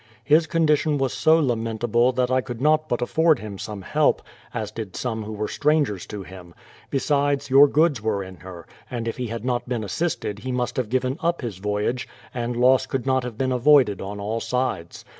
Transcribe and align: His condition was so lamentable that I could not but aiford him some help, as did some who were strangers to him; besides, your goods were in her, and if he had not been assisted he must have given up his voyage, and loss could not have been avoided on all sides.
His 0.23 0.47
condition 0.47 0.97
was 0.97 1.13
so 1.13 1.37
lamentable 1.37 2.11
that 2.13 2.31
I 2.31 2.41
could 2.41 2.59
not 2.59 2.89
but 2.89 3.01
aiford 3.01 3.37
him 3.37 3.59
some 3.59 3.83
help, 3.83 4.23
as 4.51 4.71
did 4.71 4.95
some 4.95 5.25
who 5.25 5.31
were 5.31 5.47
strangers 5.47 6.07
to 6.07 6.23
him; 6.23 6.55
besides, 6.89 7.51
your 7.51 7.67
goods 7.67 8.01
were 8.01 8.23
in 8.23 8.37
her, 8.37 8.65
and 8.89 9.07
if 9.07 9.17
he 9.17 9.27
had 9.27 9.45
not 9.45 9.69
been 9.69 9.83
assisted 9.83 10.39
he 10.39 10.51
must 10.51 10.75
have 10.77 10.89
given 10.89 11.19
up 11.21 11.41
his 11.41 11.59
voyage, 11.59 12.07
and 12.33 12.57
loss 12.57 12.87
could 12.87 13.05
not 13.05 13.21
have 13.23 13.37
been 13.37 13.51
avoided 13.51 14.01
on 14.01 14.19
all 14.19 14.39
sides. 14.39 15.05